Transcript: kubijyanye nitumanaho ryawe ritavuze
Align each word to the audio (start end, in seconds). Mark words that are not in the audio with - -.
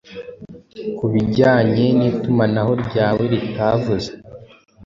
kubijyanye 0.97 1.85
nitumanaho 1.97 2.71
ryawe 2.85 3.23
ritavuze 3.33 4.09